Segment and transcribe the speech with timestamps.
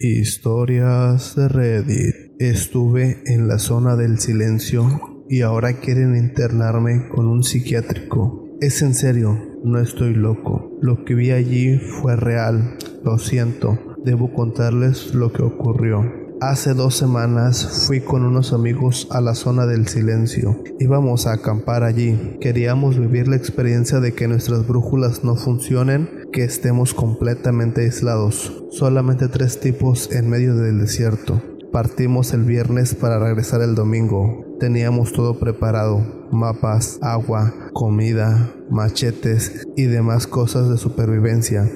[0.00, 2.14] Historias de Reddit.
[2.40, 4.84] Estuve en la zona del silencio
[5.28, 8.58] y ahora quieren internarme con un psiquiátrico.
[8.60, 10.76] Es en serio, no estoy loco.
[10.82, 12.76] Lo que vi allí fue real.
[13.04, 16.23] Lo siento, debo contarles lo que ocurrió.
[16.40, 20.62] Hace dos semanas fui con unos amigos a la zona del silencio.
[20.80, 22.38] Íbamos a acampar allí.
[22.40, 28.64] Queríamos vivir la experiencia de que nuestras brújulas no funcionen, que estemos completamente aislados.
[28.70, 31.40] Solamente tres tipos en medio del desierto.
[31.72, 34.44] Partimos el viernes para regresar el domingo.
[34.58, 41.70] Teníamos todo preparado, mapas, agua, comida, machetes y demás cosas de supervivencia.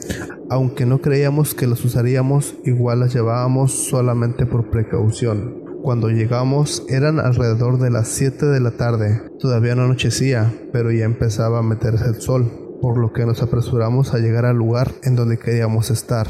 [0.50, 5.62] Aunque no creíamos que los usaríamos, igual las llevábamos solamente por precaución.
[5.82, 9.22] Cuando llegamos eran alrededor de las 7 de la tarde.
[9.38, 14.14] Todavía no anochecía, pero ya empezaba a meterse el sol, por lo que nos apresuramos
[14.14, 16.26] a llegar al lugar en donde queríamos estar,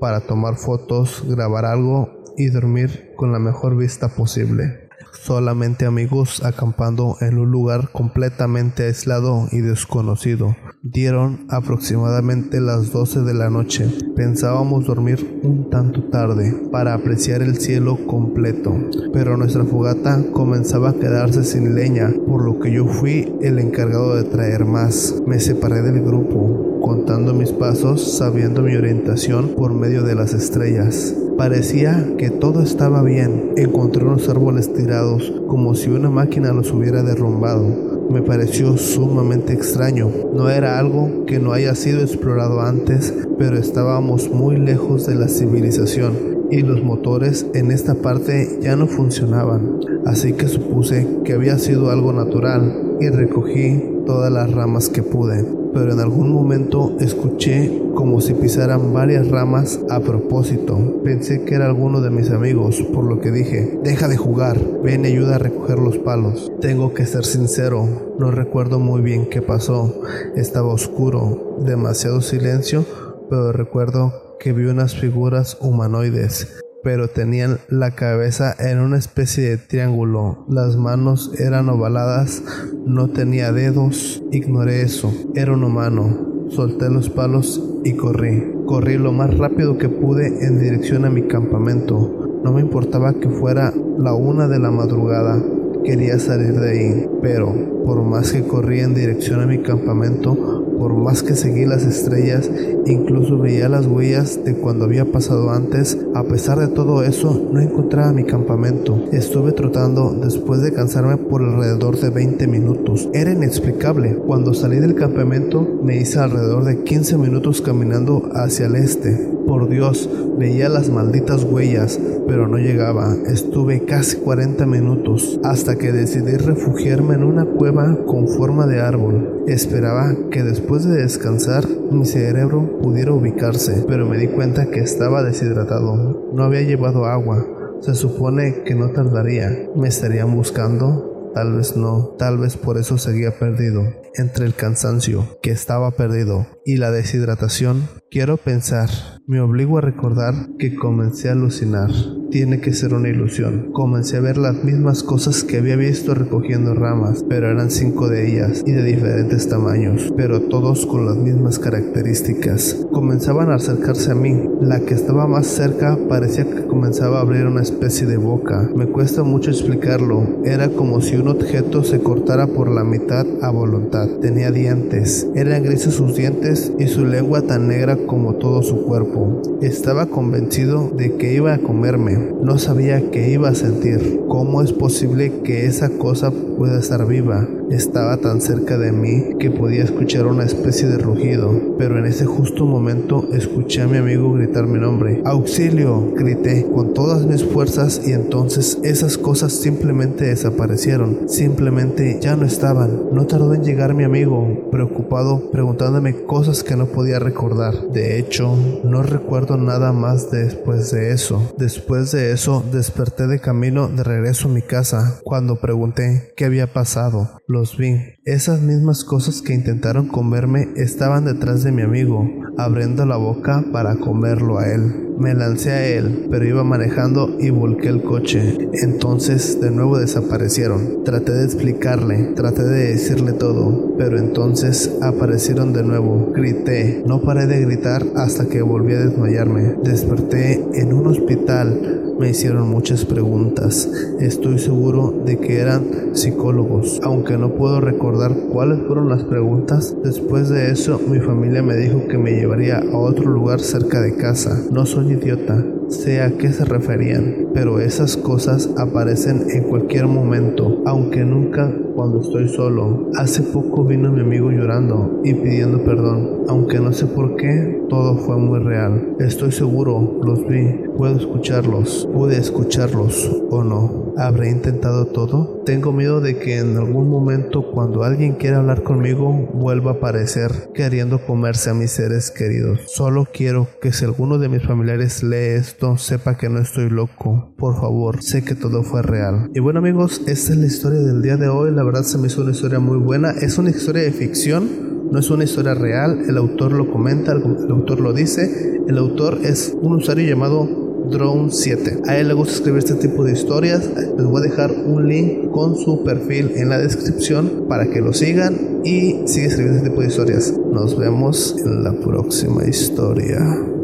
[0.00, 7.16] para tomar fotos, grabar algo y dormir con la mejor vista posible solamente amigos acampando
[7.20, 10.56] en un lugar completamente aislado y desconocido.
[10.82, 13.86] Dieron aproximadamente las 12 de la noche.
[14.16, 18.74] Pensábamos dormir un tanto tarde para apreciar el cielo completo,
[19.12, 24.16] pero nuestra fogata comenzaba a quedarse sin leña, por lo que yo fui el encargado
[24.16, 25.22] de traer más.
[25.26, 31.14] Me separé del grupo, contando mis pasos, sabiendo mi orientación por medio de las estrellas.
[31.36, 33.52] Parecía que todo estaba bien.
[33.56, 38.08] Encontré unos árboles tirados como si una máquina los hubiera derrumbado.
[38.10, 40.10] Me pareció sumamente extraño.
[40.34, 45.28] No era algo que no haya sido explorado antes, pero estábamos muy lejos de la
[45.28, 49.80] civilización y los motores en esta parte ya no funcionaban.
[50.04, 55.59] Así que supuse que había sido algo natural y recogí todas las ramas que pude
[55.72, 61.00] pero en algún momento escuché como si pisaran varias ramas a propósito.
[61.04, 65.04] Pensé que era alguno de mis amigos, por lo que dije, deja de jugar, ven
[65.04, 66.50] y ayuda a recoger los palos.
[66.60, 70.02] Tengo que ser sincero, no recuerdo muy bien qué pasó.
[70.36, 72.84] Estaba oscuro, demasiado silencio,
[73.28, 79.58] pero recuerdo que vi unas figuras humanoides pero tenían la cabeza en una especie de
[79.58, 80.44] triángulo.
[80.48, 82.42] Las manos eran ovaladas,
[82.86, 84.22] no tenía dedos.
[84.30, 85.12] Ignoré eso.
[85.34, 86.46] Era un humano.
[86.50, 88.52] Solté los palos y corrí.
[88.66, 92.40] Corrí lo más rápido que pude en dirección a mi campamento.
[92.42, 95.42] No me importaba que fuera la una de la madrugada.
[95.84, 97.54] Quería salir de ahí, pero
[97.84, 102.50] por más que corrí en dirección a mi campamento, por más que seguí las estrellas,
[102.86, 107.60] incluso veía las huellas de cuando había pasado antes, a pesar de todo eso, no
[107.60, 108.98] encontraba mi campamento.
[109.12, 113.10] Estuve trotando después de cansarme por alrededor de 20 minutos.
[113.12, 114.14] Era inexplicable.
[114.26, 119.39] Cuando salí del campamento, me hice alrededor de 15 minutos caminando hacia el este.
[119.50, 123.16] Por Dios, veía las malditas huellas, pero no llegaba.
[123.26, 129.42] Estuve casi 40 minutos hasta que decidí refugiarme en una cueva con forma de árbol.
[129.48, 135.24] Esperaba que Después de descansar, mi cerebro pudiera ubicarse, pero me di cuenta que estaba
[135.24, 136.30] deshidratado.
[136.32, 137.44] No había llevado agua.
[137.80, 139.68] Se supone que no tardaría.
[139.74, 141.10] ¿Me estarían buscando?
[141.34, 143.82] Tal vez no, tal vez por eso seguía perdido.
[144.14, 148.88] Entre el cansancio, que estaba perdido, y la deshidratación, quiero pensar,
[149.26, 151.90] me obligo a recordar que comencé a alucinar
[152.30, 153.72] tiene que ser una ilusión.
[153.72, 158.28] Comencé a ver las mismas cosas que había visto recogiendo ramas, pero eran cinco de
[158.28, 162.86] ellas y de diferentes tamaños, pero todos con las mismas características.
[162.92, 164.48] Comenzaban a acercarse a mí.
[164.60, 168.70] La que estaba más cerca parecía que comenzaba a abrir una especie de boca.
[168.76, 170.42] Me cuesta mucho explicarlo.
[170.44, 174.08] Era como si un objeto se cortara por la mitad a voluntad.
[174.20, 175.26] Tenía dientes.
[175.34, 179.40] Eran grises sus dientes y su lengua tan negra como todo su cuerpo.
[179.62, 184.22] Estaba convencido de que iba a comerme no sabía qué iba a sentir.
[184.28, 187.46] ¿Cómo es posible que esa cosa pueda estar viva?
[187.70, 192.24] Estaba tan cerca de mí que podía escuchar una especie de rugido, pero en ese
[192.26, 195.22] justo momento escuché a mi amigo gritar mi nombre.
[195.24, 196.12] ¡Auxilio!
[196.16, 201.28] grité con todas mis fuerzas y entonces esas cosas simplemente desaparecieron.
[201.28, 203.10] Simplemente ya no estaban.
[203.12, 207.90] No tardó en llegar mi amigo, preocupado, preguntándome cosas que no podía recordar.
[207.92, 211.52] De hecho, no recuerdo nada más después de eso.
[211.58, 215.20] Después de eso desperté de camino de regreso a mi casa.
[215.22, 217.96] Cuando pregunté qué había pasado, los vi.
[218.24, 222.26] Esas mismas cosas que intentaron comerme estaban detrás de mi amigo,
[222.56, 225.09] abriendo la boca para comerlo a él.
[225.20, 228.70] Me lancé a él, pero iba manejando y volqué el coche.
[228.72, 231.04] Entonces de nuevo desaparecieron.
[231.04, 236.32] Traté de explicarle, traté de decirle todo, pero entonces aparecieron de nuevo.
[236.34, 237.02] Grité.
[237.06, 239.74] No paré de gritar hasta que volví a desmayarme.
[239.84, 243.88] Desperté en un hospital me hicieron muchas preguntas.
[244.20, 249.96] Estoy seguro de que eran psicólogos, aunque no puedo recordar cuáles fueron las preguntas.
[250.04, 254.16] Después de eso, mi familia me dijo que me llevaría a otro lugar cerca de
[254.16, 254.60] casa.
[254.70, 260.82] No soy idiota, sé a qué se referían, pero esas cosas aparecen en cualquier momento,
[260.86, 263.10] aunque nunca cuando estoy solo.
[263.16, 268.16] Hace poco vino mi amigo llorando y pidiendo perdón, aunque no sé por qué, todo
[268.16, 269.16] fue muy real.
[269.18, 270.64] Estoy seguro, los vi,
[270.96, 274.09] puedo escucharlos, pude escucharlos o no.
[274.16, 275.62] ¿Habré intentado todo?
[275.64, 280.70] Tengo miedo de que en algún momento cuando alguien quiera hablar conmigo vuelva a aparecer
[280.74, 282.80] queriendo comerse a mis seres queridos.
[282.86, 287.54] Solo quiero que si alguno de mis familiares lee esto sepa que no estoy loco.
[287.56, 289.50] Por favor, sé que todo fue real.
[289.54, 291.72] Y bueno amigos, esta es la historia del día de hoy.
[291.72, 293.30] La verdad se me hizo una historia muy buena.
[293.30, 294.90] Es una historia de ficción.
[295.10, 298.80] No es una historia real, el autor lo comenta, el autor lo dice.
[298.86, 302.02] El autor es un usuario llamado Drone 7.
[302.06, 303.88] A él le gusta escribir este tipo de historias.
[304.16, 308.12] Les voy a dejar un link con su perfil en la descripción para que lo
[308.12, 310.54] sigan y sigue escribiendo este tipo de historias.
[310.72, 313.69] Nos vemos en la próxima historia.